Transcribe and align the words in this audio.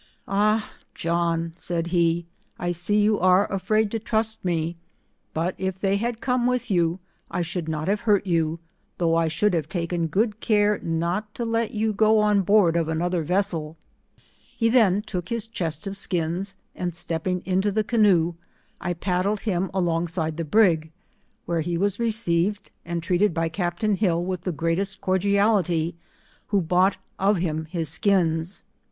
"Ah 0.27 0.71
John," 0.95 1.53
said 1.55 1.87
he," 1.93 2.25
I 2.59 2.71
see 2.71 2.99
you 3.01 3.19
are, 3.19 3.45
afraid 3.53 3.91
to 3.91 3.99
trust 3.99 4.43
me, 4.43 4.75
but 5.31 5.53
if 5.59 5.79
they 5.79 5.97
had 5.97 6.21
come 6.21 6.47
with 6.47 6.71
you, 6.71 6.97
I 7.29 7.43
should 7.43 7.69
not 7.69 7.87
have 7.87 7.99
hurt 7.99 8.25
you, 8.25 8.57
though 8.97 9.13
I 9.15 9.27
should 9.27 9.53
have 9.53 9.69
taken 9.69 10.07
good 10.07 10.39
care 10.39 10.79
not 10.81 11.35
to 11.35 11.45
let 11.45 11.75
you 11.75 11.93
go 11.93 12.17
on 12.17 12.41
board 12.41 12.75
of 12.75 12.87
another 12.89 13.21
vessel.'* 13.21 13.77
He 14.57 14.69
then 14.69 15.03
took 15.03 15.29
his 15.29 15.47
chest 15.47 15.85
of 15.85 15.95
skins, 15.95 16.57
and 16.75 16.95
step 16.95 17.25
ping 17.25 17.43
into 17.45 17.71
the 17.71 17.83
canoe, 17.83 18.33
I 18.81 18.95
paddled 18.95 19.41
him 19.41 19.69
along 19.71 20.07
side 20.07 20.35
the 20.37 20.43
brig, 20.43 20.91
where 21.45 21.61
he 21.61 21.75
v/as 21.77 21.99
received 21.99 22.71
and 22.83 23.03
treated 23.03 23.35
by 23.35 23.49
Cap 23.49 23.77
tain 23.77 23.93
Hill 23.97 24.25
with 24.25 24.41
the 24.45 24.51
greatest 24.51 24.99
cordiality, 24.99 25.93
who 26.47 26.59
bought 26.59 26.97
of 27.19 27.37
him 27.37 27.65
his 27.65 27.87
skins. 27.87 28.63